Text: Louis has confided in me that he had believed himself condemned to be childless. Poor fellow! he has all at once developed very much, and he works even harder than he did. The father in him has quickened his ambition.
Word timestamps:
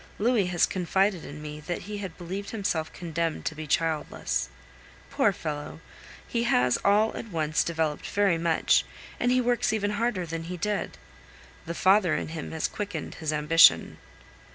Louis 0.17 0.47
has 0.47 0.65
confided 0.65 1.23
in 1.23 1.43
me 1.43 1.59
that 1.59 1.83
he 1.83 1.99
had 1.99 2.17
believed 2.17 2.49
himself 2.49 2.91
condemned 2.91 3.45
to 3.45 3.53
be 3.53 3.67
childless. 3.67 4.49
Poor 5.11 5.31
fellow! 5.31 5.79
he 6.27 6.41
has 6.45 6.77
all 6.83 7.15
at 7.15 7.27
once 7.27 7.63
developed 7.63 8.07
very 8.07 8.39
much, 8.39 8.83
and 9.19 9.29
he 9.31 9.39
works 9.39 9.71
even 9.71 9.91
harder 9.91 10.25
than 10.25 10.45
he 10.45 10.57
did. 10.57 10.97
The 11.67 11.75
father 11.75 12.15
in 12.15 12.29
him 12.29 12.51
has 12.51 12.67
quickened 12.67 13.13
his 13.21 13.31
ambition. 13.31 13.99